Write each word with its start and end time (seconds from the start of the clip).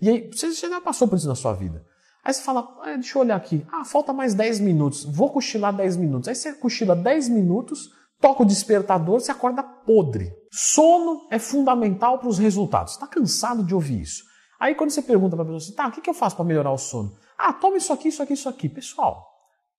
E 0.00 0.08
aí, 0.08 0.30
você 0.30 0.52
já 0.52 0.80
passou 0.80 1.08
por 1.08 1.16
isso 1.16 1.28
na 1.28 1.34
sua 1.34 1.52
vida. 1.52 1.84
Aí 2.24 2.34
você 2.34 2.42
fala, 2.42 2.76
ah, 2.82 2.94
deixa 2.94 3.16
eu 3.16 3.22
olhar 3.22 3.36
aqui. 3.36 3.64
Ah, 3.72 3.84
falta 3.84 4.12
mais 4.12 4.34
10 4.34 4.60
minutos. 4.60 5.04
Vou 5.04 5.30
cochilar 5.30 5.74
10 5.74 5.96
minutos. 5.96 6.28
Aí 6.28 6.34
você 6.34 6.52
cochila 6.52 6.94
10 6.94 7.28
minutos, 7.28 7.90
toca 8.20 8.42
o 8.42 8.46
despertador, 8.46 9.20
você 9.20 9.30
acorda 9.30 9.62
podre. 9.62 10.32
Sono 10.50 11.26
é 11.30 11.38
fundamental 11.38 12.18
para 12.18 12.28
os 12.28 12.38
resultados. 12.38 12.92
Está 12.92 13.06
cansado 13.06 13.62
de 13.62 13.74
ouvir 13.74 14.00
isso. 14.02 14.24
Aí 14.60 14.74
quando 14.74 14.90
você 14.90 15.00
pergunta 15.00 15.36
para 15.36 15.44
a 15.44 15.46
pessoa 15.46 15.58
assim, 15.58 15.74
tá, 15.74 15.86
o 15.86 15.92
que, 15.92 16.00
que 16.00 16.10
eu 16.10 16.14
faço 16.14 16.36
para 16.36 16.44
melhorar 16.44 16.72
o 16.72 16.78
sono? 16.78 17.16
Ah, 17.38 17.52
toma 17.52 17.76
isso 17.76 17.92
aqui, 17.92 18.08
isso 18.08 18.22
aqui, 18.22 18.34
isso 18.34 18.48
aqui. 18.48 18.68
Pessoal, 18.68 19.24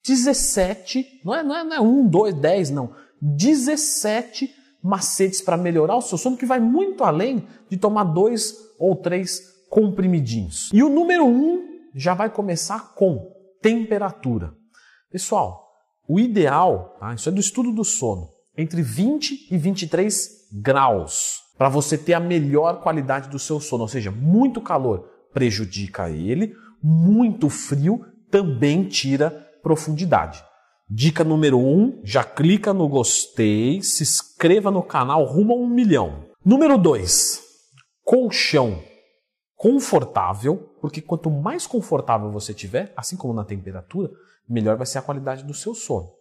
17, 0.06 1.22
não 1.24 1.36
é, 1.36 1.44
não 1.44 1.56
é, 1.56 1.64
não 1.64 1.76
é 1.76 1.80
1, 1.82 2.08
2, 2.08 2.34
10, 2.36 2.70
não. 2.72 2.96
17 3.22 4.50
macetes 4.82 5.42
para 5.42 5.58
melhorar 5.58 5.98
o 5.98 6.02
seu 6.02 6.18
sono, 6.18 6.38
que 6.38 6.46
vai 6.46 6.60
muito 6.60 7.04
além 7.04 7.46
de 7.70 7.78
tomar 7.78 8.06
dois 8.06 8.56
ou 8.80 8.96
três 8.96 9.59
comprimidinhos. 9.70 10.70
E 10.74 10.84
o 10.84 10.90
número 10.90 11.26
1 11.26 11.30
um 11.30 11.70
já 11.96 12.14
vai 12.14 12.30
começar 12.30 12.94
com 12.96 13.32
temperatura. 13.62 14.54
Pessoal, 15.12 15.68
o 16.08 16.20
ideal, 16.20 16.96
tá? 17.00 17.14
isso 17.14 17.30
é 17.30 17.32
do 17.32 17.40
estudo 17.40 17.72
do 17.72 17.84
sono, 17.84 18.30
entre 18.58 18.82
20 18.82 19.54
e 19.54 19.58
23 19.58 20.50
graus, 20.62 21.42
para 21.58 21.70
você 21.70 21.98
ter 21.98 22.14
a 22.14 22.20
melhor 22.20 22.82
qualidade 22.82 23.30
do 23.30 23.40
seu 23.40 23.60
sono. 23.60 23.84
Ou 23.84 23.88
seja, 23.88 24.12
muito 24.12 24.62
calor 24.62 25.08
prejudica 25.34 26.10
ele, 26.10 26.54
muito 26.82 27.50
frio 27.50 28.06
também 28.32 28.86
tira 28.86 29.30
profundidade. 29.62 30.44
Dica 30.90 31.24
número 31.24 31.60
1, 31.60 31.62
um, 31.62 32.02
já 32.04 32.24
clica 32.24 32.74
no 32.74 32.88
gostei, 32.88 33.82
se 33.84 34.02
inscreva 34.02 34.72
no 34.72 34.82
canal 34.82 35.24
rumo 35.26 35.54
a 35.54 35.56
um 35.56 35.68
milhão. 35.68 36.26
Número 36.44 36.78
2, 36.78 37.44
colchão 38.04 38.82
confortável, 39.60 40.72
porque 40.80 41.02
quanto 41.02 41.30
mais 41.30 41.68
confortável 41.68 42.32
você 42.32 42.54
tiver, 42.54 42.94
assim 42.96 43.18
como 43.18 43.34
na 43.34 43.44
temperatura, 43.44 44.10
melhor 44.48 44.78
vai 44.78 44.86
ser 44.88 45.00
a 45.00 45.02
qualidade 45.02 45.44
do 45.44 45.54
seu 45.54 45.76
sono. 45.76 46.14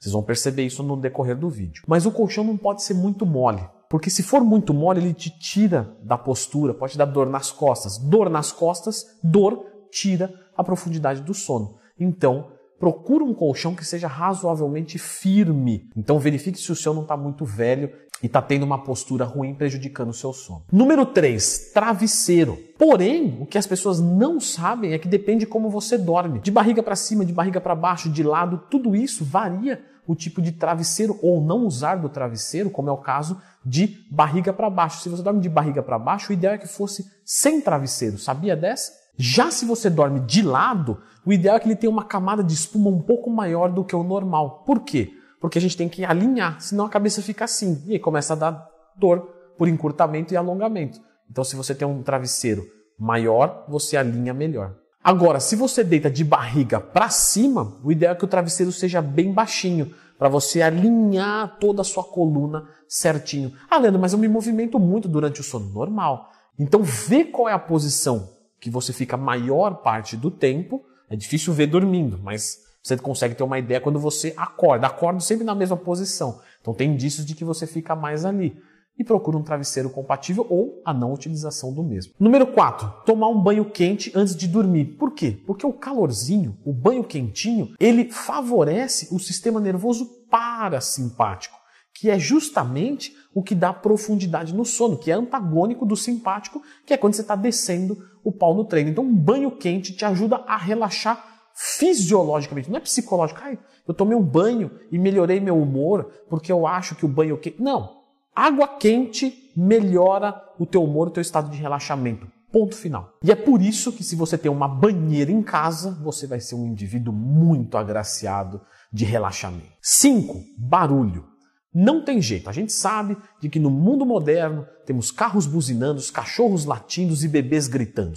Vocês 0.00 0.10
vão 0.10 0.22
perceber 0.22 0.64
isso 0.64 0.82
no 0.82 0.96
decorrer 0.96 1.36
do 1.36 1.50
vídeo. 1.50 1.82
Mas 1.86 2.06
o 2.06 2.10
colchão 2.10 2.42
não 2.42 2.56
pode 2.56 2.82
ser 2.82 2.94
muito 2.94 3.26
mole, 3.26 3.68
porque 3.90 4.08
se 4.08 4.22
for 4.22 4.42
muito 4.42 4.72
mole, 4.72 5.02
ele 5.02 5.12
te 5.12 5.28
tira 5.38 5.94
da 6.02 6.16
postura, 6.16 6.72
pode 6.72 6.92
te 6.92 6.98
dar 6.98 7.04
dor 7.04 7.28
nas 7.28 7.52
costas. 7.52 7.98
Dor 7.98 8.30
nas 8.30 8.52
costas, 8.52 9.04
dor 9.22 9.66
tira 9.90 10.32
a 10.56 10.64
profundidade 10.64 11.20
do 11.20 11.34
sono. 11.34 11.78
Então, 12.00 12.52
procura 12.78 13.24
um 13.24 13.34
colchão 13.34 13.74
que 13.74 13.84
seja 13.84 14.06
razoavelmente 14.06 14.98
firme. 14.98 15.90
Então, 15.96 16.18
verifique 16.18 16.58
se 16.58 16.70
o 16.70 16.76
seu 16.76 16.94
não 16.94 17.02
está 17.02 17.16
muito 17.16 17.44
velho 17.44 17.90
e 18.22 18.26
está 18.26 18.42
tendo 18.42 18.64
uma 18.64 18.82
postura 18.82 19.24
ruim 19.24 19.54
prejudicando 19.54 20.10
o 20.10 20.14
seu 20.14 20.32
sono. 20.32 20.64
Número 20.72 21.06
3, 21.06 21.70
travesseiro. 21.72 22.58
Porém, 22.76 23.38
o 23.40 23.46
que 23.46 23.58
as 23.58 23.66
pessoas 23.66 24.00
não 24.00 24.40
sabem 24.40 24.92
é 24.92 24.98
que 24.98 25.08
depende 25.08 25.40
de 25.40 25.46
como 25.46 25.70
você 25.70 25.96
dorme. 25.96 26.40
De 26.40 26.50
barriga 26.50 26.82
para 26.82 26.96
cima, 26.96 27.24
de 27.24 27.32
barriga 27.32 27.60
para 27.60 27.74
baixo, 27.74 28.10
de 28.10 28.22
lado, 28.22 28.62
tudo 28.70 28.94
isso 28.96 29.24
varia 29.24 29.80
o 30.06 30.14
tipo 30.14 30.40
de 30.40 30.52
travesseiro 30.52 31.18
ou 31.22 31.40
não 31.40 31.66
usar 31.66 31.96
do 31.96 32.08
travesseiro, 32.08 32.70
como 32.70 32.88
é 32.88 32.92
o 32.92 32.96
caso 32.96 33.40
de 33.64 34.06
barriga 34.10 34.52
para 34.52 34.70
baixo. 34.70 35.02
Se 35.02 35.08
você 35.08 35.22
dorme 35.22 35.40
de 35.40 35.48
barriga 35.48 35.82
para 35.82 35.98
baixo, 35.98 36.30
o 36.30 36.32
ideal 36.32 36.54
é 36.54 36.58
que 36.58 36.66
fosse 36.66 37.04
sem 37.24 37.60
travesseiro. 37.60 38.16
Sabia 38.16 38.56
dessa? 38.56 38.90
Já 39.18 39.50
se 39.50 39.66
você 39.66 39.90
dorme 39.90 40.20
de 40.20 40.42
lado, 40.42 40.98
o 41.26 41.32
ideal 41.32 41.56
é 41.56 41.60
que 41.60 41.66
ele 41.66 41.74
tenha 41.74 41.90
uma 41.90 42.04
camada 42.04 42.42
de 42.42 42.54
espuma 42.54 42.88
um 42.88 43.02
pouco 43.02 43.28
maior 43.28 43.68
do 43.68 43.84
que 43.84 43.96
o 43.96 44.04
normal. 44.04 44.62
Por 44.64 44.80
quê? 44.80 45.10
Porque 45.40 45.58
a 45.58 45.60
gente 45.60 45.76
tem 45.76 45.88
que 45.88 46.04
alinhar, 46.04 46.60
senão 46.60 46.86
a 46.86 46.88
cabeça 46.88 47.20
fica 47.20 47.44
assim 47.44 47.82
e 47.86 47.94
aí 47.94 47.98
começa 47.98 48.34
a 48.34 48.36
dar 48.36 48.68
dor 48.96 49.20
por 49.58 49.66
encurtamento 49.66 50.32
e 50.32 50.36
alongamento. 50.36 51.00
Então, 51.28 51.42
se 51.42 51.56
você 51.56 51.74
tem 51.74 51.86
um 51.86 52.00
travesseiro 52.00 52.64
maior, 52.96 53.64
você 53.68 53.96
alinha 53.96 54.32
melhor. 54.32 54.76
Agora, 55.02 55.40
se 55.40 55.56
você 55.56 55.82
deita 55.82 56.08
de 56.08 56.24
barriga 56.24 56.80
para 56.80 57.08
cima, 57.08 57.76
o 57.82 57.90
ideal 57.90 58.12
é 58.12 58.16
que 58.16 58.24
o 58.24 58.28
travesseiro 58.28 58.70
seja 58.70 59.02
bem 59.02 59.32
baixinho, 59.32 59.92
para 60.16 60.28
você 60.28 60.62
alinhar 60.62 61.58
toda 61.58 61.82
a 61.82 61.84
sua 61.84 62.04
coluna 62.04 62.68
certinho. 62.88 63.52
Ah, 63.68 63.78
Leandro, 63.78 64.00
mas 64.00 64.12
eu 64.12 64.18
me 64.18 64.28
movimento 64.28 64.78
muito 64.78 65.08
durante 65.08 65.40
o 65.40 65.44
sono 65.44 65.68
normal. 65.70 66.30
Então, 66.58 66.82
vê 66.82 67.24
qual 67.24 67.48
é 67.48 67.52
a 67.52 67.58
posição 67.58 68.37
que 68.60 68.70
você 68.70 68.92
fica 68.92 69.16
a 69.16 69.18
maior 69.18 69.82
parte 69.82 70.16
do 70.16 70.30
tempo. 70.30 70.84
É 71.08 71.16
difícil 71.16 71.52
ver 71.52 71.66
dormindo, 71.66 72.18
mas 72.22 72.58
você 72.82 72.96
consegue 72.96 73.34
ter 73.34 73.42
uma 73.42 73.58
ideia 73.58 73.80
quando 73.80 73.98
você 73.98 74.32
acorda. 74.36 74.86
Acorda 74.86 75.20
sempre 75.20 75.44
na 75.44 75.54
mesma 75.54 75.76
posição. 75.76 76.40
Então 76.60 76.74
tem 76.74 76.92
indícios 76.92 77.24
de 77.24 77.34
que 77.34 77.44
você 77.44 77.66
fica 77.66 77.94
mais 77.94 78.24
ali. 78.24 78.56
E 78.98 79.04
procura 79.04 79.36
um 79.36 79.44
travesseiro 79.44 79.88
compatível 79.90 80.44
ou 80.50 80.82
a 80.84 80.92
não 80.92 81.12
utilização 81.12 81.72
do 81.72 81.84
mesmo. 81.84 82.14
Número 82.18 82.48
4. 82.48 83.04
Tomar 83.06 83.28
um 83.28 83.40
banho 83.40 83.64
quente 83.64 84.10
antes 84.12 84.34
de 84.34 84.48
dormir. 84.48 84.96
Por 84.98 85.12
quê? 85.12 85.40
Porque 85.46 85.64
o 85.64 85.72
calorzinho, 85.72 86.58
o 86.64 86.72
banho 86.72 87.04
quentinho, 87.04 87.74
ele 87.78 88.10
favorece 88.10 89.14
o 89.14 89.20
sistema 89.20 89.60
nervoso 89.60 90.04
parasimpático, 90.28 91.57
que 91.98 92.08
é 92.08 92.18
justamente 92.18 93.14
o 93.34 93.42
que 93.42 93.54
dá 93.54 93.72
profundidade 93.72 94.54
no 94.54 94.64
sono, 94.64 94.96
que 94.96 95.10
é 95.10 95.14
antagônico 95.14 95.84
do 95.84 95.96
simpático, 95.96 96.62
que 96.86 96.94
é 96.94 96.96
quando 96.96 97.14
você 97.14 97.22
está 97.22 97.34
descendo 97.34 97.98
o 98.24 98.32
pau 98.32 98.54
no 98.54 98.64
treino. 98.64 98.90
Então, 98.90 99.04
um 99.04 99.14
banho 99.14 99.50
quente 99.50 99.92
te 99.92 100.04
ajuda 100.04 100.36
a 100.46 100.56
relaxar 100.56 101.24
fisiologicamente, 101.54 102.70
não 102.70 102.76
é 102.76 102.80
psicológico. 102.80 103.40
Ai, 103.42 103.58
eu 103.86 103.92
tomei 103.92 104.16
um 104.16 104.22
banho 104.22 104.70
e 104.92 104.98
melhorei 104.98 105.40
meu 105.40 105.60
humor 105.60 106.10
porque 106.28 106.52
eu 106.52 106.66
acho 106.66 106.94
que 106.94 107.04
o 107.04 107.08
banho 107.08 107.36
quente. 107.38 107.60
Não. 107.60 107.98
Água 108.34 108.68
quente 108.68 109.52
melhora 109.56 110.40
o 110.58 110.64
teu 110.64 110.84
humor, 110.84 111.08
o 111.08 111.10
teu 111.10 111.20
estado 111.20 111.50
de 111.50 111.58
relaxamento. 111.58 112.28
Ponto 112.52 112.76
final. 112.76 113.12
E 113.22 113.32
é 113.32 113.34
por 113.34 113.60
isso 113.60 113.92
que 113.92 114.04
se 114.04 114.14
você 114.14 114.38
tem 114.38 114.50
uma 114.50 114.68
banheira 114.68 115.32
em 115.32 115.42
casa, 115.42 115.98
você 116.02 116.26
vai 116.26 116.40
ser 116.40 116.54
um 116.54 116.66
indivíduo 116.66 117.12
muito 117.12 117.76
agraciado 117.76 118.60
de 118.92 119.04
relaxamento. 119.04 119.72
5. 119.82 120.40
Barulho. 120.56 121.37
Não 121.80 122.02
tem 122.02 122.20
jeito. 122.20 122.50
A 122.50 122.52
gente 122.52 122.72
sabe 122.72 123.16
de 123.40 123.48
que 123.48 123.60
no 123.60 123.70
mundo 123.70 124.04
moderno 124.04 124.66
temos 124.84 125.10
carros 125.10 125.46
buzinando, 125.46 126.02
cachorros 126.12 126.64
latindo 126.64 127.14
e 127.14 127.28
bebês 127.28 127.68
gritando. 127.68 128.14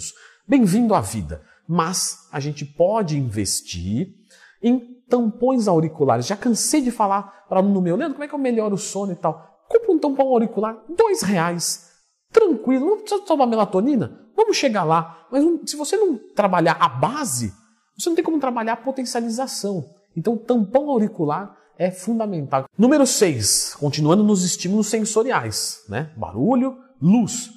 Bem-vindo 0.48 0.94
à 0.94 1.00
vida 1.00 1.42
mas 1.66 2.28
a 2.32 2.40
gente 2.40 2.64
pode 2.64 3.18
investir 3.18 4.14
em 4.62 5.00
tampões 5.08 5.68
auriculares. 5.68 6.26
Já 6.26 6.36
cansei 6.36 6.80
de 6.80 6.90
falar 6.90 7.46
para 7.48 7.60
aluno 7.60 7.80
meu, 7.80 7.96
Leandro, 7.96 8.14
como 8.14 8.24
é 8.24 8.28
que 8.28 8.34
eu 8.34 8.38
melhoro 8.38 8.74
o 8.74 8.78
sono 8.78 9.12
e 9.12 9.16
tal? 9.16 9.64
Compre 9.68 9.90
um 9.90 9.98
tampão 9.98 10.28
auricular, 10.28 10.76
dois 10.88 11.22
reais, 11.22 11.90
tranquilo, 12.30 12.86
não 12.86 12.98
precisa 12.98 13.22
tomar 13.22 13.46
melatonina, 13.46 14.28
vamos 14.36 14.56
chegar 14.56 14.84
lá. 14.84 15.26
Mas 15.30 15.44
se 15.66 15.76
você 15.76 15.96
não 15.96 16.18
trabalhar 16.34 16.76
a 16.78 16.88
base, 16.88 17.52
você 17.98 18.08
não 18.08 18.16
tem 18.16 18.24
como 18.24 18.38
trabalhar 18.38 18.74
a 18.74 18.76
potencialização. 18.76 19.94
Então, 20.16 20.36
tampão 20.36 20.90
auricular 20.90 21.56
é 21.78 21.90
fundamental. 21.90 22.64
Número 22.78 23.06
6, 23.06 23.76
continuando 23.78 24.22
nos 24.22 24.44
estímulos 24.44 24.86
sensoriais, 24.88 25.82
né? 25.88 26.10
Barulho, 26.16 26.76
luz. 27.00 27.50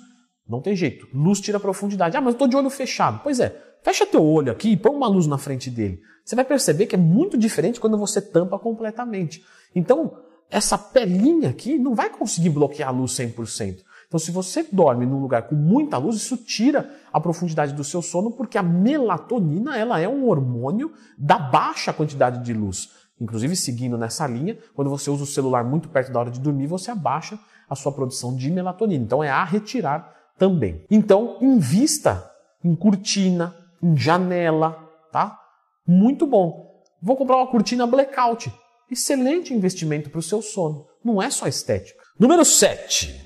Não 0.47 0.61
tem 0.61 0.75
jeito. 0.75 1.07
Luz 1.13 1.41
tira 1.41 1.59
profundidade. 1.59 2.15
Ah, 2.15 2.21
mas 2.21 2.29
eu 2.29 2.35
estou 2.35 2.47
de 2.47 2.55
olho 2.55 2.69
fechado. 2.69 3.19
Pois 3.23 3.39
é, 3.39 3.75
Fecha 3.85 4.03
teu 4.03 4.25
olho 4.25 4.51
aqui 4.51 4.69
e 4.71 4.77
põe 4.77 4.95
uma 4.95 5.07
luz 5.07 5.27
na 5.27 5.37
frente 5.37 5.69
dele. 5.69 6.01
Você 6.25 6.35
vai 6.35 6.43
perceber 6.43 6.87
que 6.87 6.95
é 6.95 6.97
muito 6.97 7.37
diferente 7.37 7.79
quando 7.79 7.99
você 7.99 8.19
tampa 8.19 8.57
completamente. 8.57 9.43
Então, 9.75 10.17
essa 10.49 10.75
pelinha 10.75 11.49
aqui 11.49 11.77
não 11.77 11.93
vai 11.93 12.09
conseguir 12.09 12.49
bloquear 12.49 12.89
a 12.89 12.91
luz 12.91 13.11
100%. 13.11 13.83
Então, 14.07 14.19
se 14.19 14.31
você 14.31 14.63
dorme 14.71 15.05
num 15.05 15.19
lugar 15.19 15.43
com 15.43 15.53
muita 15.53 15.99
luz, 15.99 16.15
isso 16.15 16.35
tira 16.35 16.89
a 17.13 17.19
profundidade 17.19 17.75
do 17.75 17.83
seu 17.83 18.01
sono, 18.01 18.31
porque 18.31 18.57
a 18.57 18.63
melatonina 18.63 19.77
ela 19.77 19.99
é 19.99 20.09
um 20.09 20.27
hormônio 20.27 20.91
da 21.15 21.37
baixa 21.37 21.93
quantidade 21.93 22.43
de 22.43 22.53
luz. 22.53 22.89
Inclusive, 23.19 23.55
seguindo 23.55 23.97
nessa 23.97 24.27
linha, 24.27 24.57
quando 24.73 24.89
você 24.89 25.09
usa 25.09 25.23
o 25.23 25.27
celular 25.27 25.63
muito 25.63 25.89
perto 25.89 26.11
da 26.11 26.19
hora 26.19 26.31
de 26.31 26.39
dormir, 26.39 26.67
você 26.67 26.91
abaixa 26.91 27.39
a 27.69 27.75
sua 27.75 27.91
produção 27.91 28.35
de 28.35 28.51
melatonina. 28.51 29.03
Então, 29.03 29.23
é 29.23 29.29
a 29.29 29.43
retirar 29.43 30.13
também. 30.37 30.85
Então, 30.91 31.37
invista 31.41 32.29
em 32.63 32.75
cortina, 32.75 33.55
em 33.81 33.95
janela, 33.95 34.77
tá? 35.11 35.39
Muito 35.87 36.27
bom. 36.27 36.83
Vou 37.01 37.15
comprar 37.15 37.37
uma 37.37 37.47
cortina 37.47 37.87
blackout. 37.87 38.51
Excelente 38.89 39.53
investimento 39.53 40.09
para 40.09 40.19
o 40.19 40.23
seu 40.23 40.41
sono. 40.41 40.85
Não 41.03 41.21
é 41.21 41.29
só 41.29 41.47
estética. 41.47 42.03
Número 42.19 42.43
7. 42.43 43.23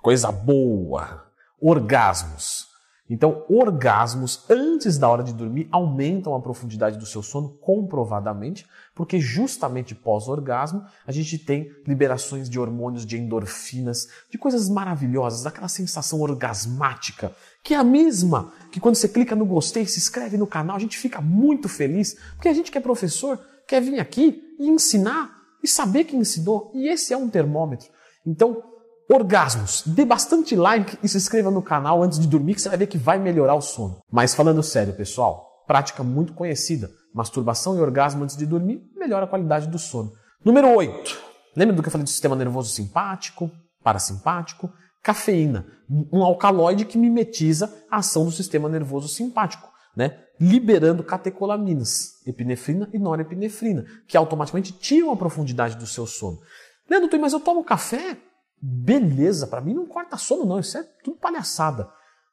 Coisa 0.00 0.30
boa. 0.30 1.24
Orgasmos. 1.60 2.75
Então, 3.08 3.44
orgasmos 3.48 4.44
antes 4.50 4.98
da 4.98 5.08
hora 5.08 5.22
de 5.22 5.32
dormir 5.32 5.68
aumentam 5.70 6.34
a 6.34 6.40
profundidade 6.40 6.98
do 6.98 7.06
seu 7.06 7.22
sono 7.22 7.50
comprovadamente, 7.60 8.66
porque 8.94 9.20
justamente 9.20 9.94
pós-orgasmo 9.94 10.84
a 11.06 11.12
gente 11.12 11.38
tem 11.38 11.70
liberações 11.86 12.50
de 12.50 12.58
hormônios 12.58 13.06
de 13.06 13.16
endorfinas, 13.16 14.08
de 14.28 14.36
coisas 14.36 14.68
maravilhosas, 14.68 15.44
daquela 15.44 15.68
sensação 15.68 16.20
orgasmática, 16.20 17.32
que 17.62 17.74
é 17.74 17.76
a 17.76 17.84
mesma 17.84 18.52
que 18.72 18.80
quando 18.80 18.96
você 18.96 19.08
clica 19.08 19.36
no 19.36 19.46
gostei, 19.46 19.86
se 19.86 19.98
inscreve 19.98 20.36
no 20.36 20.46
canal, 20.46 20.76
a 20.76 20.80
gente 20.80 20.98
fica 20.98 21.20
muito 21.20 21.68
feliz, 21.68 22.16
porque 22.34 22.48
a 22.48 22.54
gente 22.54 22.72
que 22.72 22.78
é 22.78 22.80
professor 22.80 23.38
quer 23.68 23.80
vir 23.80 24.00
aqui 24.00 24.42
e 24.58 24.68
ensinar 24.68 25.30
e 25.62 25.68
saber 25.68 26.04
quem 26.04 26.20
ensinou, 26.20 26.70
e 26.74 26.88
esse 26.88 27.12
é 27.12 27.16
um 27.16 27.28
termômetro. 27.28 27.88
Então, 28.24 28.75
orgasmos. 29.10 29.82
Dê 29.86 30.04
bastante 30.04 30.56
like 30.56 30.98
e 31.02 31.08
se 31.08 31.16
inscreva 31.16 31.50
no 31.50 31.62
canal 31.62 32.02
antes 32.02 32.18
de 32.18 32.26
dormir 32.26 32.54
que 32.54 32.62
você 32.62 32.68
vai 32.68 32.78
ver 32.78 32.86
que 32.86 32.98
vai 32.98 33.18
melhorar 33.18 33.54
o 33.54 33.60
sono. 33.60 33.98
Mas 34.10 34.34
falando 34.34 34.62
sério, 34.62 34.94
pessoal, 34.94 35.64
prática 35.66 36.02
muito 36.02 36.32
conhecida. 36.32 36.90
Masturbação 37.14 37.76
e 37.76 37.80
orgasmo 37.80 38.24
antes 38.24 38.36
de 38.36 38.46
dormir 38.46 38.82
melhora 38.96 39.24
a 39.24 39.28
qualidade 39.28 39.68
do 39.68 39.78
sono. 39.78 40.12
Número 40.44 40.68
8. 40.68 41.18
Lembra 41.56 41.74
do 41.74 41.82
que 41.82 41.88
eu 41.88 41.92
falei 41.92 42.04
do 42.04 42.10
sistema 42.10 42.36
nervoso 42.36 42.70
simpático, 42.70 43.50
parasimpático? 43.82 44.70
Cafeína, 45.02 45.64
um 46.12 46.22
alcaloide 46.22 46.84
que 46.84 46.98
mimetiza 46.98 47.72
a 47.90 47.98
ação 47.98 48.24
do 48.24 48.32
sistema 48.32 48.68
nervoso 48.68 49.08
simpático, 49.08 49.68
né? 49.96 50.18
liberando 50.38 51.02
catecolaminas, 51.02 52.22
epinefrina 52.26 52.88
e 52.92 52.98
norepinefrina, 52.98 53.86
que 54.06 54.16
automaticamente 54.16 54.72
tiram 54.72 55.10
a 55.10 55.16
profundidade 55.16 55.76
do 55.76 55.86
seu 55.86 56.06
sono. 56.06 56.38
Leandro, 56.90 57.20
mas 57.20 57.32
eu 57.32 57.40
tomo 57.40 57.64
café? 57.64 58.18
Beleza, 58.60 59.46
para 59.46 59.60
mim 59.60 59.74
não 59.74 59.86
corta 59.86 60.16
sono 60.16 60.44
não, 60.44 60.58
isso 60.58 60.78
é 60.78 60.82
tudo 61.04 61.18
palhaçada. 61.18 61.90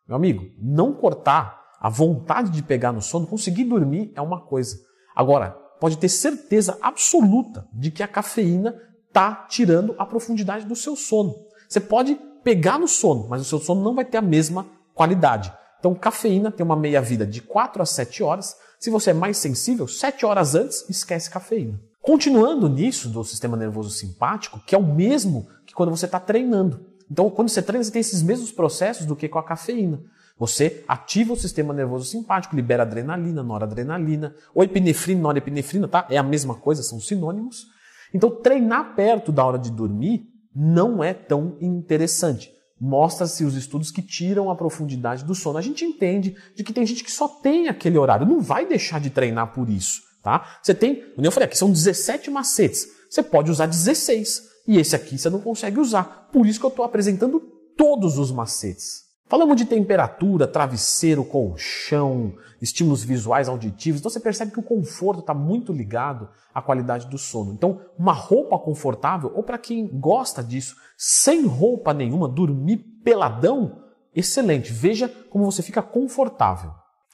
Meu 0.08 0.16
amigo, 0.16 0.46
não 0.58 0.94
cortar 0.94 1.62
a 1.80 1.90
vontade 1.90 2.50
de 2.50 2.64
pegar 2.64 2.92
no 2.92 3.02
sono, 3.02 3.28
conseguir 3.28 3.66
dormir 3.66 4.12
é 4.16 4.22
uma 4.22 4.42
coisa. 4.42 4.80
Agora, 5.16 5.52
pode 5.80 5.98
ter 5.98 6.10
certeza 6.10 6.78
absoluta 6.82 7.68
de 7.74 7.92
que 7.92 8.02
a 8.02 8.08
cafeína 8.08 8.74
está 9.08 9.46
tirando 9.50 9.94
a 9.98 10.06
profundidade 10.06 10.66
do 10.66 10.76
seu 10.76 10.96
sono. 10.96 11.36
Você 11.68 11.80
pode 11.80 12.16
pegar 12.44 12.80
no 12.80 12.88
sono, 12.88 13.28
mas 13.28 13.42
o 13.42 13.46
seu 13.46 13.60
sono 13.60 13.84
não 13.84 13.96
vai 13.96 14.06
ter 14.06 14.18
a 14.18 14.22
mesma 14.22 14.66
qualidade. 14.94 15.54
Então, 15.80 15.94
cafeína 15.94 16.52
tem 16.52 16.66
uma 16.66 16.78
meia-vida 16.78 17.26
de 17.26 17.42
4 17.42 17.82
a 17.82 17.86
7 17.86 18.24
horas. 18.24 18.56
Se 18.80 18.90
você 18.90 19.12
é 19.12 19.14
mais 19.14 19.38
sensível, 19.38 19.88
7 19.88 20.26
horas 20.26 20.56
antes, 20.56 20.90
esquece 20.90 21.30
cafeína. 21.30 21.80
Continuando 22.02 22.70
nisso 22.70 23.10
do 23.10 23.24
sistema 23.24 23.58
nervoso 23.58 23.90
simpático, 23.90 24.62
que 24.66 24.76
é 24.76 24.78
o 24.78 24.84
mesmo 24.84 25.48
que 25.74 25.76
quando 25.76 25.90
você 25.90 26.06
está 26.06 26.20
treinando. 26.20 26.86
Então, 27.12 27.30
quando 27.30 27.50
você 27.50 27.62
treina, 27.62 27.84
você 27.84 27.92
tem 27.92 28.00
esses 28.00 28.22
mesmos 28.22 28.52
processos 28.52 29.06
do 29.06 29.16
que 29.16 29.28
com 29.28 29.40
a 29.40 29.44
cafeína. 29.44 30.02
Você 30.38 30.84
ativa 30.88 31.34
o 31.34 31.36
sistema 31.38 31.74
nervoso 31.74 32.06
simpático, 32.06 32.56
libera 32.56 32.84
adrenalina, 32.84 33.44
noradrenalina, 33.44 34.36
ou 34.54 34.64
epinefrina, 34.64 35.22
norepinefrina, 35.22 35.88
tá? 35.88 36.08
É 36.10 36.18
a 36.18 36.24
mesma 36.24 36.56
coisa, 36.56 36.82
são 36.82 37.00
sinônimos. 37.00 37.68
Então, 38.14 38.30
treinar 38.30 38.96
perto 38.96 39.32
da 39.32 39.44
hora 39.44 39.58
de 39.58 39.72
dormir 39.72 40.28
não 40.56 41.04
é 41.04 41.14
tão 41.14 41.58
interessante. 41.60 42.52
Mostra-se 42.80 43.44
os 43.44 43.56
estudos 43.56 43.92
que 43.92 44.02
tiram 44.02 44.50
a 44.50 44.56
profundidade 44.56 45.24
do 45.24 45.34
sono. 45.34 45.58
A 45.58 45.62
gente 45.62 45.86
entende 45.86 46.36
de 46.56 46.64
que 46.64 46.74
tem 46.74 46.86
gente 46.86 47.04
que 47.04 47.12
só 47.12 47.28
tem 47.28 47.68
aquele 47.68 47.98
horário, 47.98 48.28
não 48.28 48.42
vai 48.42 48.66
deixar 48.66 49.00
de 49.00 49.10
treinar 49.10 49.54
por 49.54 49.70
isso, 49.70 50.02
tá? 50.22 50.60
Você 50.62 50.74
tem, 50.74 51.14
como 51.14 51.26
eu 51.26 51.32
falei 51.32 51.46
aqui, 51.46 51.58
são 51.58 51.72
17 51.72 52.30
macetes. 52.30 52.88
Você 53.10 53.24
pode 53.24 53.50
usar 53.50 53.68
16 53.68 54.53
e 54.68 54.78
esse 54.78 54.96
aqui 54.96 55.18
você 55.18 55.30
não 55.30 55.40
consegue 55.40 55.80
usar. 55.80 56.30
Por 56.32 56.46
isso 56.46 56.60
que 56.60 56.66
eu 56.66 56.70
estou 56.70 56.86
apresentando 56.86 57.40
todos 57.78 58.18
os 58.18 58.32
macetes. 58.32 59.04
Falamos 59.28 59.56
de 59.56 59.66
temperatura, 59.66 60.48
travesseiro, 60.48 61.24
colchão, 61.24 62.34
estímulos 62.62 63.04
visuais, 63.04 63.50
auditivos. 63.50 64.00
Então 64.00 64.12
você 64.12 64.20
percebe 64.20 64.52
que 64.52 64.60
o 64.60 64.64
conforto 64.64 65.22
está 65.22 65.34
muito 65.34 65.74
ligado 65.74 66.30
à 66.54 66.62
qualidade 66.62 67.08
do 67.08 67.18
sono. 67.18 67.52
Então, 67.52 67.82
uma 67.98 68.14
roupa 68.14 68.60
confortável, 68.60 69.32
ou 69.34 69.42
para 69.42 69.58
quem 69.58 69.88
gosta 69.88 70.44
disso, 70.44 70.76
sem 70.98 71.46
roupa 71.46 71.94
nenhuma, 71.94 72.28
dormir 72.28 72.78
peladão, 73.04 73.82
excelente. 74.16 74.72
Veja 74.72 75.10
como 75.30 75.46
você 75.46 75.64
fica 75.64 75.82
confortável. 75.82 76.72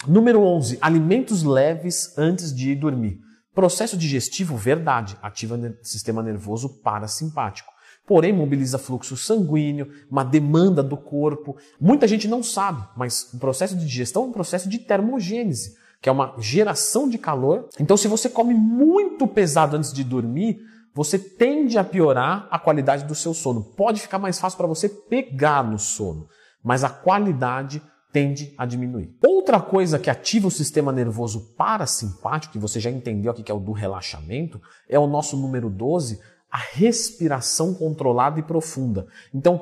Número 0.07 0.41
11, 0.41 0.77
alimentos 0.81 1.43
leves 1.43 2.17
antes 2.17 2.53
de 2.53 2.71
ir 2.71 2.75
dormir. 2.75 3.19
Processo 3.59 3.97
digestivo, 3.97 4.55
verdade, 4.55 5.17
ativa 5.21 5.55
o 5.57 5.85
sistema 5.85 6.23
nervoso 6.23 6.69
parasimpático 6.81 7.73
porém 8.07 8.31
mobiliza 8.31 8.77
fluxo 8.77 9.17
sanguíneo, 9.17 9.91
uma 10.09 10.23
demanda 10.23 10.81
do 10.81 10.95
corpo. 10.95 11.57
Muita 11.79 12.07
gente 12.07 12.25
não 12.25 12.41
sabe, 12.41 12.87
mas 12.95 13.33
o 13.33 13.37
processo 13.37 13.75
de 13.75 13.85
digestão 13.85 14.23
é 14.23 14.25
um 14.27 14.31
processo 14.31 14.69
de 14.69 14.79
termogênese, 14.79 15.75
que 16.01 16.07
é 16.07 16.11
uma 16.11 16.33
geração 16.39 17.09
de 17.09 17.17
calor. 17.17 17.67
Então, 17.77 17.97
se 17.97 18.07
você 18.07 18.29
come 18.29 18.53
muito 18.53 19.27
pesado 19.27 19.75
antes 19.75 19.91
de 19.91 20.05
dormir, 20.05 20.61
você 20.95 21.19
tende 21.19 21.77
a 21.77 21.83
piorar 21.83 22.47
a 22.49 22.57
qualidade 22.57 23.03
do 23.03 23.13
seu 23.13 23.33
sono. 23.33 23.61
Pode 23.61 23.99
ficar 23.99 24.19
mais 24.19 24.39
fácil 24.39 24.55
para 24.57 24.67
você 24.67 24.87
pegar 24.87 25.63
no 25.63 25.77
sono, 25.77 26.29
mas 26.63 26.85
a 26.85 26.89
qualidade 26.89 27.81
tende 28.11 28.53
a 28.57 28.65
diminuir. 28.65 29.15
Outra 29.25 29.59
coisa 29.59 29.99
que 29.99 30.09
ativa 30.09 30.47
o 30.47 30.51
sistema 30.51 30.91
nervoso 30.91 31.53
parasimpático, 31.55 32.53
que 32.53 32.59
você 32.59 32.79
já 32.79 32.89
entendeu 32.89 33.31
aqui 33.31 33.43
que 33.43 33.51
é 33.51 33.55
o 33.55 33.59
do 33.59 33.71
relaxamento, 33.71 34.61
é 34.87 34.97
o 34.97 35.07
nosso 35.07 35.37
número 35.37 35.69
12, 35.69 36.19
a 36.51 36.57
respiração 36.57 37.73
controlada 37.73 38.39
e 38.39 38.43
profunda. 38.43 39.07
Então, 39.33 39.61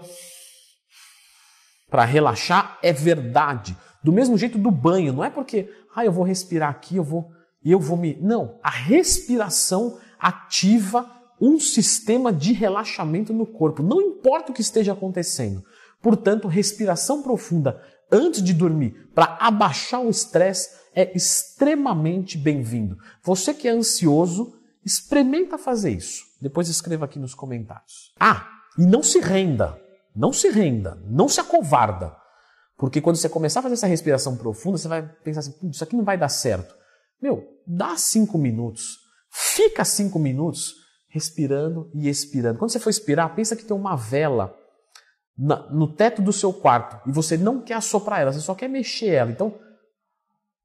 para 1.90 2.06
relaxar 2.06 2.78
é 2.82 2.94
verdade. 2.94 3.76
Do 4.04 4.14
mesmo 4.14 4.38
jeito 4.38 4.58
do 4.58 4.72
banho, 4.72 5.12
não 5.12 5.24
é 5.24 5.30
porque, 5.30 5.70
ah, 5.96 6.06
eu 6.06 6.12
vou 6.12 6.24
respirar 6.24 6.70
aqui, 6.70 6.96
eu 6.96 7.04
vou 7.04 7.30
eu 7.72 7.80
vou 7.80 7.98
me. 7.98 8.18
Não, 8.22 8.60
a 8.64 8.70
respiração 8.70 9.98
ativa 10.20 11.10
um 11.40 11.60
sistema 11.60 12.32
de 12.34 12.54
relaxamento 12.54 13.34
no 13.34 13.46
corpo, 13.46 13.84
não 13.84 14.02
importa 14.02 14.52
o 14.52 14.56
que 14.56 14.62
esteja 14.62 14.94
acontecendo. 14.94 15.64
Portanto, 16.02 16.48
respiração 16.48 17.22
profunda 17.22 17.82
antes 18.12 18.42
de 18.42 18.54
dormir 18.54 19.10
para 19.14 19.38
abaixar 19.40 20.02
o 20.02 20.10
estresse 20.10 20.70
é 20.94 21.16
extremamente 21.16 22.38
bem-vindo. 22.38 22.98
Você 23.24 23.54
que 23.54 23.68
é 23.68 23.72
ansioso, 23.72 24.54
experimenta 24.84 25.58
fazer 25.58 25.92
isso. 25.92 26.24
Depois 26.42 26.70
escreva 26.70 27.06
aqui 27.06 27.20
nos 27.20 27.36
comentários. 27.36 28.14
Ah, 28.20 28.48
e 28.78 28.86
não 28.86 29.04
se 29.04 29.20
renda, 29.20 29.80
não 30.16 30.32
se 30.32 30.50
renda, 30.50 30.98
não 31.06 31.28
se 31.28 31.40
acovarda. 31.40 32.16
Porque 32.78 33.02
quando 33.02 33.16
você 33.16 33.28
começar 33.28 33.60
a 33.60 33.64
fazer 33.64 33.74
essa 33.74 33.88
respiração 33.88 34.38
profunda, 34.38 34.78
você 34.78 34.88
vai 34.88 35.02
pensar 35.24 35.40
assim, 35.40 35.54
isso 35.70 35.84
aqui 35.84 35.96
não 35.96 36.04
vai 36.04 36.18
dar 36.18 36.30
certo. 36.30 36.76
Meu, 37.22 37.44
dá 37.66 37.98
cinco 37.98 38.38
minutos, 38.38 38.98
fica 39.32 39.84
cinco 39.84 40.20
minutos 40.20 40.76
respirando 41.10 41.90
e 41.94 42.08
expirando. 42.08 42.60
Quando 42.60 42.72
você 42.72 42.80
for 42.80 42.90
expirar, 42.90 43.34
pensa 43.36 43.56
que 43.56 43.66
tem 43.66 43.76
uma 43.76 43.96
vela 43.96 44.56
na, 45.38 45.70
no 45.70 45.88
teto 45.88 46.22
do 46.22 46.34
seu 46.34 46.52
quarto 46.52 47.08
e 47.08 47.12
você 47.12 47.38
não 47.38 47.62
quer 47.62 47.76
assoprar 47.76 48.22
ela, 48.22 48.34
você 48.34 48.40
só 48.40 48.56
quer 48.56 48.68
mexer 48.68 49.10
ela. 49.10 49.32
Então, 49.32 49.54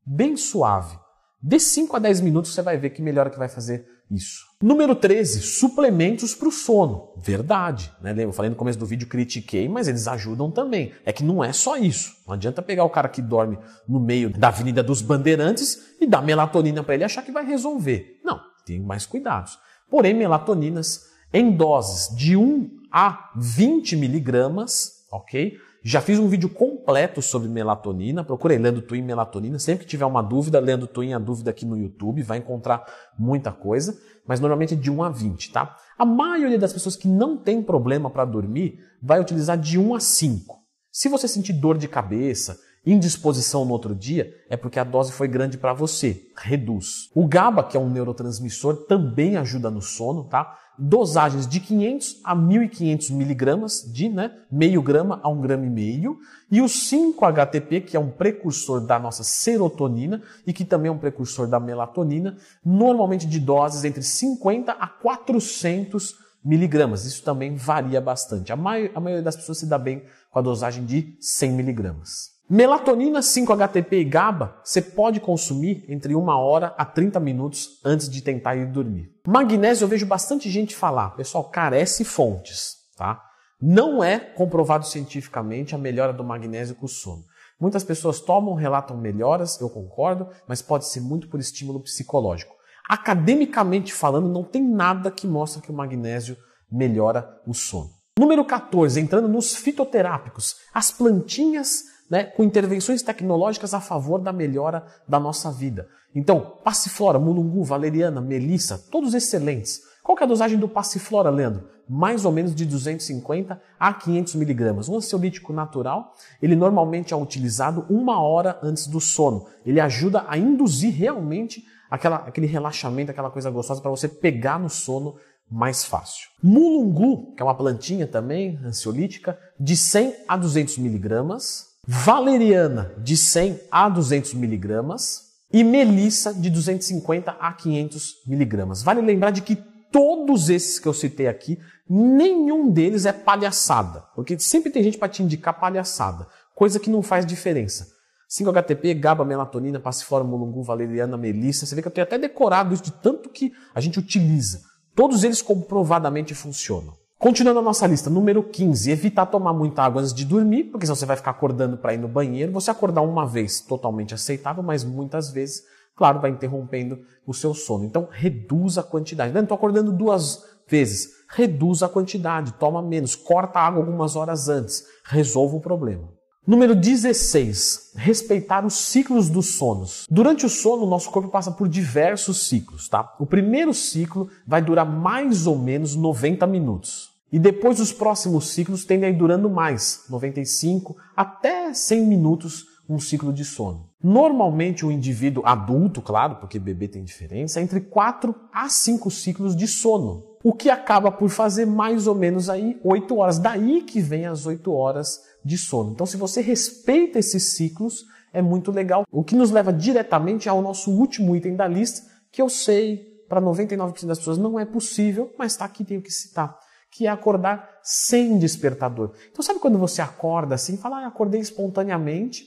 bem 0.06 0.36
suave. 0.36 0.98
De 1.42 1.58
5 1.58 1.96
a 1.96 1.98
10 1.98 2.20
minutos 2.20 2.54
você 2.54 2.62
vai 2.62 2.76
ver 2.78 2.90
que 2.90 3.02
melhora 3.02 3.28
que 3.28 3.38
vai 3.38 3.48
fazer 3.48 3.84
isso. 4.10 4.46
Número 4.62 4.94
13, 4.94 5.40
suplementos 5.40 6.34
para 6.34 6.48
o 6.48 6.52
sono. 6.52 7.12
Verdade. 7.16 7.92
Né? 8.00 8.14
Eu 8.18 8.32
falei 8.32 8.48
no 8.50 8.56
começo 8.56 8.78
do 8.78 8.86
vídeo, 8.86 9.08
critiquei, 9.08 9.68
mas 9.68 9.88
eles 9.88 10.06
ajudam 10.06 10.50
também. 10.50 10.92
É 11.04 11.12
que 11.12 11.24
não 11.24 11.42
é 11.42 11.52
só 11.52 11.76
isso. 11.76 12.14
Não 12.26 12.34
adianta 12.34 12.62
pegar 12.62 12.84
o 12.84 12.90
cara 12.90 13.08
que 13.08 13.20
dorme 13.20 13.58
no 13.88 13.98
meio 13.98 14.30
da 14.30 14.48
Avenida 14.48 14.82
dos 14.82 15.02
Bandeirantes 15.02 15.96
e 16.00 16.06
dar 16.06 16.22
melatonina 16.22 16.84
para 16.84 16.94
ele 16.94 17.04
achar 17.04 17.22
que 17.22 17.32
vai 17.32 17.44
resolver. 17.44 18.20
Não, 18.24 18.40
tem 18.64 18.80
mais 18.80 19.04
cuidados. 19.04 19.58
Porém, 19.90 20.14
melatoninas 20.14 21.11
em 21.32 21.56
doses 21.56 22.14
de 22.16 22.36
1 22.36 22.68
a 22.90 23.30
20 23.36 23.96
miligramas, 23.96 25.06
ok? 25.10 25.56
Já 25.84 26.00
fiz 26.00 26.18
um 26.18 26.28
vídeo 26.28 26.48
completo 26.48 27.20
sobre 27.20 27.48
melatonina. 27.48 28.22
Procurei 28.22 28.56
Lendo 28.56 28.80
Twin 28.80 29.02
Melatonina. 29.02 29.58
Sempre 29.58 29.84
que 29.84 29.90
tiver 29.90 30.06
uma 30.06 30.22
dúvida, 30.22 30.60
Lendo 30.60 30.86
Twin 30.86 31.12
a 31.12 31.18
dúvida 31.18 31.50
aqui 31.50 31.66
no 31.66 31.76
YouTube. 31.76 32.22
Vai 32.22 32.38
encontrar 32.38 32.84
muita 33.18 33.50
coisa. 33.50 33.98
Mas 34.24 34.38
normalmente 34.38 34.74
é 34.74 34.76
de 34.76 34.90
1 34.90 35.02
a 35.02 35.10
20, 35.10 35.50
tá? 35.50 35.76
A 35.98 36.04
maioria 36.04 36.58
das 36.58 36.72
pessoas 36.72 36.94
que 36.94 37.08
não 37.08 37.36
tem 37.36 37.60
problema 37.60 38.08
para 38.08 38.24
dormir 38.24 38.78
vai 39.02 39.20
utilizar 39.20 39.58
de 39.58 39.76
1 39.76 39.94
a 39.96 40.00
5. 40.00 40.56
Se 40.92 41.08
você 41.08 41.26
sentir 41.26 41.54
dor 41.54 41.76
de 41.76 41.88
cabeça, 41.88 42.56
indisposição 42.84 43.64
no 43.64 43.72
outro 43.72 43.94
dia, 43.94 44.34
é 44.50 44.56
porque 44.56 44.78
a 44.78 44.84
dose 44.84 45.12
foi 45.12 45.28
grande 45.28 45.56
para 45.56 45.72
você. 45.72 46.26
Reduz. 46.36 47.10
O 47.14 47.26
GABA, 47.26 47.64
que 47.64 47.76
é 47.76 47.80
um 47.80 47.90
neurotransmissor, 47.90 48.86
também 48.86 49.36
ajuda 49.36 49.70
no 49.70 49.80
sono, 49.80 50.24
tá? 50.24 50.58
dosagens 50.78 51.46
de 51.46 51.60
500 51.60 52.20
a 52.24 52.34
1.500 52.34 53.12
miligramas, 53.12 53.82
de 53.92 54.08
né, 54.08 54.32
meio 54.50 54.82
grama 54.82 55.20
a 55.22 55.28
um 55.28 55.40
grama 55.40 55.66
e 55.66 55.70
meio, 55.70 56.18
e 56.50 56.60
o 56.60 56.64
5-HTP, 56.64 57.82
que 57.82 57.96
é 57.96 58.00
um 58.00 58.10
precursor 58.10 58.80
da 58.80 58.98
nossa 58.98 59.22
serotonina 59.22 60.22
e 60.46 60.52
que 60.52 60.64
também 60.64 60.88
é 60.88 60.92
um 60.92 60.98
precursor 60.98 61.46
da 61.46 61.60
melatonina, 61.60 62.36
normalmente 62.64 63.26
de 63.26 63.38
doses 63.38 63.84
entre 63.84 64.02
50 64.02 64.72
a 64.72 64.86
400 64.86 66.16
miligramas. 66.44 67.04
Isso 67.04 67.22
também 67.22 67.54
varia 67.54 68.00
bastante. 68.00 68.52
A, 68.52 68.54
a 68.54 69.00
maioria 69.00 69.22
das 69.22 69.36
pessoas 69.36 69.58
se 69.58 69.66
dá 69.66 69.78
bem 69.78 70.02
com 70.30 70.38
a 70.38 70.42
dosagem 70.42 70.84
de 70.84 71.16
100 71.20 71.52
miligramas. 71.52 72.32
Melatonina 72.52 73.20
5-HTP 73.20 74.00
e 74.00 74.04
GABA 74.04 74.60
você 74.62 74.82
pode 74.82 75.20
consumir 75.20 75.86
entre 75.88 76.14
uma 76.14 76.38
hora 76.38 76.74
a 76.76 76.84
30 76.84 77.18
minutos 77.18 77.80
antes 77.82 78.10
de 78.10 78.20
tentar 78.20 78.56
ir 78.56 78.66
dormir. 78.66 79.10
Magnésio 79.26 79.86
eu 79.86 79.88
vejo 79.88 80.04
bastante 80.04 80.50
gente 80.50 80.76
falar, 80.76 81.16
pessoal, 81.16 81.44
carece 81.44 82.04
fontes, 82.04 82.74
tá? 82.94 83.22
Não 83.58 84.04
é 84.04 84.18
comprovado 84.18 84.86
cientificamente 84.86 85.74
a 85.74 85.78
melhora 85.78 86.12
do 86.12 86.22
magnésio 86.22 86.74
com 86.74 86.84
o 86.84 86.88
sono. 86.90 87.24
Muitas 87.58 87.84
pessoas 87.84 88.20
tomam, 88.20 88.52
relatam 88.52 88.98
melhoras, 88.98 89.58
eu 89.58 89.70
concordo, 89.70 90.28
mas 90.46 90.60
pode 90.60 90.84
ser 90.84 91.00
muito 91.00 91.30
por 91.30 91.40
estímulo 91.40 91.80
psicológico. 91.80 92.54
Academicamente 92.86 93.94
falando, 93.94 94.28
não 94.28 94.44
tem 94.44 94.62
nada 94.62 95.10
que 95.10 95.26
mostre 95.26 95.62
que 95.62 95.70
o 95.70 95.74
magnésio 95.74 96.36
melhora 96.70 97.34
o 97.46 97.54
sono. 97.54 97.88
Número 98.18 98.44
14, 98.44 99.00
entrando 99.00 99.26
nos 99.26 99.54
fitoterápicos, 99.54 100.56
as 100.74 100.90
plantinhas 100.90 101.90
né, 102.12 102.24
com 102.24 102.44
intervenções 102.44 103.00
tecnológicas 103.00 103.72
a 103.72 103.80
favor 103.80 104.20
da 104.20 104.34
melhora 104.34 104.84
da 105.08 105.18
nossa 105.18 105.50
vida. 105.50 105.88
Então, 106.14 106.58
passiflora, 106.62 107.18
mulungu, 107.18 107.64
valeriana, 107.64 108.20
melissa, 108.20 108.76
todos 108.90 109.14
excelentes. 109.14 109.80
Qual 110.02 110.18
é 110.20 110.24
a 110.24 110.26
dosagem 110.26 110.58
do 110.58 110.68
passiflora, 110.68 111.30
Leandro? 111.30 111.70
Mais 111.88 112.26
ou 112.26 112.30
menos 112.30 112.54
de 112.54 112.66
250 112.66 113.58
a 113.80 113.94
500 113.94 114.34
miligramas. 114.34 114.90
Um 114.90 114.96
ansiolítico 114.96 115.54
natural, 115.54 116.12
ele 116.42 116.54
normalmente 116.54 117.14
é 117.14 117.16
utilizado 117.16 117.86
uma 117.88 118.20
hora 118.20 118.58
antes 118.62 118.86
do 118.86 119.00
sono. 119.00 119.46
Ele 119.64 119.80
ajuda 119.80 120.26
a 120.28 120.36
induzir 120.36 120.94
realmente 120.94 121.64
aquela, 121.90 122.16
aquele 122.16 122.46
relaxamento, 122.46 123.10
aquela 123.10 123.30
coisa 123.30 123.50
gostosa 123.50 123.80
para 123.80 123.90
você 123.90 124.06
pegar 124.06 124.58
no 124.58 124.68
sono 124.68 125.16
mais 125.50 125.82
fácil. 125.82 126.28
Mulungu, 126.42 127.34
que 127.34 127.42
é 127.42 127.44
uma 127.44 127.56
plantinha 127.56 128.06
também 128.06 128.60
ansiolítica, 128.62 129.38
de 129.58 129.74
100 129.74 130.14
a 130.28 130.36
200 130.36 130.76
miligramas 130.76 131.71
valeriana 131.86 132.94
de 132.98 133.16
100 133.16 133.60
a 133.70 133.88
200 133.88 134.34
miligramas 134.34 135.32
e 135.52 135.64
melissa 135.64 136.32
de 136.32 136.48
250 136.48 137.32
a 137.32 137.52
500 137.52 138.14
miligramas. 138.26 138.82
Vale 138.82 139.00
lembrar 139.00 139.30
de 139.30 139.42
que 139.42 139.56
todos 139.90 140.48
esses 140.48 140.78
que 140.78 140.88
eu 140.88 140.94
citei 140.94 141.26
aqui, 141.26 141.58
nenhum 141.88 142.70
deles 142.70 143.04
é 143.04 143.12
palhaçada, 143.12 144.04
porque 144.14 144.38
sempre 144.38 144.70
tem 144.70 144.82
gente 144.82 144.96
para 144.96 145.08
te 145.08 145.22
indicar 145.22 145.58
palhaçada, 145.60 146.26
coisa 146.54 146.80
que 146.80 146.88
não 146.88 147.02
faz 147.02 147.26
diferença. 147.26 147.86
5-HTP, 148.30 148.94
GABA, 148.94 149.26
melatonina, 149.26 149.78
passiflora, 149.78 150.24
mulungu, 150.24 150.62
valeriana, 150.62 151.18
melissa, 151.18 151.66
você 151.66 151.74
vê 151.74 151.82
que 151.82 151.88
eu 151.88 151.92
tenho 151.92 152.06
até 152.06 152.16
decorado 152.16 152.72
isso 152.72 152.82
de 152.82 152.92
tanto 152.92 153.28
que 153.28 153.52
a 153.74 153.80
gente 153.80 153.98
utiliza. 153.98 154.62
Todos 154.94 155.22
eles 155.22 155.42
comprovadamente 155.42 156.34
funcionam. 156.34 157.01
Continuando 157.22 157.60
a 157.60 157.62
nossa 157.62 157.86
lista, 157.86 158.10
número 158.10 158.42
15, 158.42 158.90
evitar 158.90 159.26
tomar 159.26 159.52
muita 159.52 159.84
água 159.84 160.02
antes 160.02 160.12
de 160.12 160.24
dormir, 160.24 160.64
porque 160.64 160.84
senão 160.84 160.96
você 160.96 161.06
vai 161.06 161.16
ficar 161.16 161.30
acordando 161.30 161.76
para 161.76 161.94
ir 161.94 161.96
no 161.96 162.08
banheiro. 162.08 162.50
Você 162.50 162.68
acordar 162.68 163.02
uma 163.02 163.24
vez, 163.24 163.60
totalmente 163.60 164.12
aceitável, 164.12 164.60
mas 164.60 164.82
muitas 164.82 165.30
vezes, 165.30 165.62
claro, 165.94 166.20
vai 166.20 166.32
interrompendo 166.32 166.98
o 167.24 167.32
seu 167.32 167.54
sono. 167.54 167.84
Então, 167.84 168.08
reduza 168.10 168.80
a 168.80 168.82
quantidade. 168.82 169.38
Estou 169.38 169.54
acordando 169.54 169.92
duas 169.92 170.42
vezes, 170.66 171.10
reduza 171.28 171.86
a 171.86 171.88
quantidade, 171.88 172.54
toma 172.54 172.82
menos, 172.82 173.14
corta 173.14 173.60
a 173.60 173.68
água 173.68 173.78
algumas 173.78 174.16
horas 174.16 174.48
antes, 174.48 174.84
resolva 175.04 175.58
o 175.58 175.60
problema. 175.60 176.08
Número 176.44 176.74
16, 176.74 177.92
respeitar 177.94 178.66
os 178.66 178.74
ciclos 178.74 179.30
dos 179.30 179.54
sonos. 179.54 180.08
Durante 180.10 180.44
o 180.44 180.48
sono, 180.48 180.82
o 180.82 180.90
nosso 180.90 181.08
corpo 181.12 181.28
passa 181.28 181.52
por 181.52 181.68
diversos 181.68 182.48
ciclos, 182.48 182.88
tá? 182.88 183.14
O 183.20 183.26
primeiro 183.26 183.72
ciclo 183.72 184.28
vai 184.44 184.60
durar 184.60 184.84
mais 184.84 185.46
ou 185.46 185.56
menos 185.56 185.94
90 185.94 186.44
minutos. 186.48 187.11
E 187.32 187.38
depois 187.38 187.80
os 187.80 187.92
próximos 187.92 188.48
ciclos 188.48 188.84
tendem 188.84 189.08
a 189.08 189.12
ir 189.12 189.16
durando 189.16 189.48
mais, 189.48 190.04
95 190.10 190.94
até 191.16 191.72
100 191.72 192.06
minutos 192.06 192.66
um 192.86 192.98
ciclo 192.98 193.32
de 193.32 193.42
sono. 193.42 193.88
Normalmente 194.02 194.84
o 194.84 194.90
indivíduo 194.90 195.42
adulto, 195.46 196.02
claro, 196.02 196.36
porque 196.36 196.58
bebê 196.58 196.88
tem 196.88 197.02
diferença, 197.02 197.58
é 197.58 197.62
entre 197.62 197.80
4 197.80 198.34
a 198.52 198.68
5 198.68 199.10
ciclos 199.10 199.56
de 199.56 199.66
sono, 199.66 200.24
o 200.44 200.52
que 200.52 200.68
acaba 200.68 201.10
por 201.10 201.30
fazer 201.30 201.64
mais 201.64 202.06
ou 202.06 202.14
menos 202.14 202.50
aí 202.50 202.78
8 202.84 203.16
horas. 203.16 203.38
Daí 203.38 203.82
que 203.82 204.00
vem 204.00 204.26
as 204.26 204.44
8 204.44 204.70
horas 204.70 205.20
de 205.42 205.56
sono. 205.56 205.92
Então 205.92 206.04
se 206.04 206.18
você 206.18 206.42
respeita 206.42 207.18
esses 207.18 207.54
ciclos, 207.54 208.04
é 208.30 208.42
muito 208.42 208.70
legal. 208.70 209.06
O 209.10 209.24
que 209.24 209.36
nos 209.36 209.50
leva 209.50 209.72
diretamente 209.72 210.50
ao 210.50 210.60
nosso 210.60 210.90
último 210.90 211.34
item 211.34 211.56
da 211.56 211.66
lista, 211.66 212.02
que 212.30 212.42
eu 212.42 212.48
sei 212.50 213.10
para 213.26 213.40
99% 213.40 214.04
das 214.04 214.18
pessoas 214.18 214.36
não 214.36 214.60
é 214.60 214.66
possível, 214.66 215.32
mas 215.38 215.52
está 215.52 215.64
aqui, 215.64 215.82
tenho 215.82 216.02
que 216.02 216.10
citar 216.10 216.58
que 216.92 217.06
é 217.06 217.10
acordar 217.10 217.80
sem 217.82 218.38
despertador. 218.38 219.12
Então, 219.30 219.42
sabe 219.42 219.58
quando 219.58 219.78
você 219.78 220.02
acorda 220.02 220.54
assim, 220.54 220.76
fala, 220.76 220.98
ah, 220.98 221.06
acordei 221.06 221.40
espontaneamente, 221.40 222.46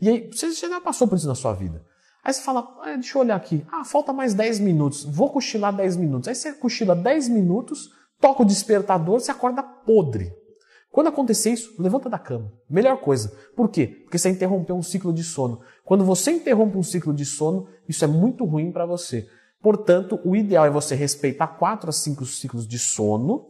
e 0.00 0.08
aí 0.08 0.30
você 0.30 0.52
já 0.52 0.80
passou 0.80 1.08
por 1.08 1.16
isso 1.16 1.26
na 1.26 1.34
sua 1.34 1.54
vida. 1.54 1.82
Aí 2.22 2.32
você 2.32 2.42
fala, 2.42 2.76
ah, 2.82 2.94
deixa 2.94 3.16
eu 3.16 3.22
olhar 3.22 3.36
aqui, 3.36 3.64
ah, 3.72 3.84
falta 3.84 4.12
mais 4.12 4.34
10 4.34 4.60
minutos, 4.60 5.02
vou 5.04 5.30
cochilar 5.30 5.74
10 5.74 5.96
minutos. 5.96 6.28
Aí 6.28 6.34
você 6.34 6.52
cochila 6.52 6.94
10 6.94 7.30
minutos, 7.30 7.88
toca 8.20 8.42
o 8.42 8.46
despertador, 8.46 9.18
você 9.18 9.30
acorda 9.30 9.62
podre. 9.62 10.30
Quando 10.90 11.08
acontecer 11.08 11.50
isso, 11.50 11.74
levanta 11.78 12.08
da 12.08 12.18
cama. 12.18 12.52
Melhor 12.68 12.98
coisa. 13.00 13.32
Por 13.54 13.68
quê? 13.68 13.86
Porque 13.86 14.18
você 14.18 14.30
interrompeu 14.30 14.76
um 14.76 14.82
ciclo 14.82 15.12
de 15.12 15.22
sono. 15.22 15.60
Quando 15.84 16.04
você 16.04 16.32
interrompe 16.32 16.76
um 16.76 16.82
ciclo 16.82 17.12
de 17.12 17.24
sono, 17.24 17.66
isso 17.88 18.04
é 18.04 18.08
muito 18.08 18.44
ruim 18.44 18.72
para 18.72 18.86
você. 18.86 19.28
Portanto, 19.60 20.20
o 20.24 20.36
ideal 20.36 20.64
é 20.64 20.70
você 20.70 20.94
respeitar 20.94 21.48
4 21.48 21.90
a 21.90 21.92
5 21.92 22.24
ciclos 22.24 22.66
de 22.66 22.78
sono, 22.78 23.48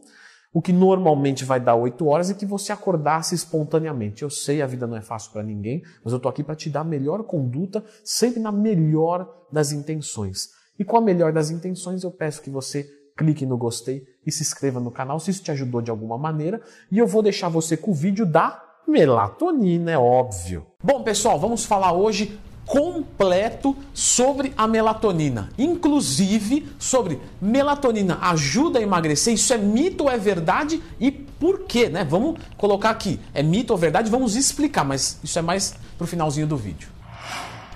o 0.57 0.61
que 0.61 0.73
normalmente 0.73 1.45
vai 1.45 1.59
dar 1.59 1.75
8 1.75 2.03
horas, 2.07 2.31
e 2.31 2.33
que 2.33 2.43
você 2.43 2.71
acordasse 2.71 3.35
espontaneamente. 3.35 4.23
Eu 4.23 4.29
sei, 4.31 4.59
a 4.59 4.65
vida 4.65 4.87
não 4.87 4.97
é 4.97 5.01
fácil 5.01 5.31
para 5.31 5.43
ninguém, 5.43 5.83
mas 6.03 6.11
eu 6.11 6.17
estou 6.17 6.31
aqui 6.31 6.43
para 6.43 6.55
te 6.55 6.67
dar 6.67 6.79
a 6.79 6.83
melhor 6.83 7.21
conduta, 7.25 7.85
sempre 8.03 8.39
na 8.39 8.51
melhor 8.51 9.31
das 9.51 9.71
intenções. 9.71 10.49
E 10.79 10.83
com 10.83 10.97
a 10.97 11.01
melhor 11.01 11.31
das 11.31 11.51
intenções, 11.51 12.01
eu 12.01 12.09
peço 12.09 12.41
que 12.41 12.49
você 12.49 12.89
clique 13.15 13.45
no 13.45 13.55
gostei 13.55 14.03
e 14.25 14.31
se 14.31 14.41
inscreva 14.41 14.79
no 14.79 14.89
canal 14.89 15.19
se 15.19 15.29
isso 15.29 15.43
te 15.43 15.51
ajudou 15.51 15.79
de 15.79 15.91
alguma 15.91 16.17
maneira. 16.17 16.59
E 16.91 16.97
eu 16.97 17.05
vou 17.05 17.21
deixar 17.21 17.49
você 17.49 17.77
com 17.77 17.91
o 17.91 17.93
vídeo 17.93 18.25
da 18.25 18.59
melatonina, 18.87 19.91
é 19.91 19.97
óbvio. 19.99 20.65
Bom, 20.83 21.03
pessoal, 21.03 21.39
vamos 21.39 21.65
falar 21.65 21.93
hoje 21.93 22.39
completo 22.67 23.75
sobre 23.93 24.53
a 24.57 24.67
melatonina, 24.67 25.49
inclusive 25.57 26.67
sobre 26.77 27.19
melatonina 27.41 28.19
ajuda 28.21 28.77
a 28.77 28.81
emagrecer, 28.81 29.33
isso 29.33 29.53
é 29.53 29.57
mito 29.57 30.03
ou 30.03 30.11
é 30.11 30.17
verdade 30.17 30.83
e 30.99 31.09
por 31.09 31.61
quê, 31.61 31.87
né? 31.87 32.03
Vamos 32.03 32.39
colocar 32.57 32.89
aqui, 32.89 33.19
é 33.33 33.41
mito 33.41 33.71
ou 33.71 33.79
verdade, 33.79 34.11
vamos 34.11 34.35
explicar, 34.35 34.83
mas 34.83 35.17
isso 35.23 35.39
é 35.39 35.41
mais 35.41 35.75
pro 35.97 36.05
finalzinho 36.05 36.45
do 36.45 36.57
vídeo. 36.57 36.89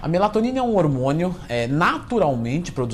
A 0.01 0.07
melatonina 0.07 0.60
é 0.60 0.62
um 0.62 0.75
hormônio 0.75 1.36
é, 1.48 1.67
naturalmente 1.67 2.71
produzido 2.71 2.89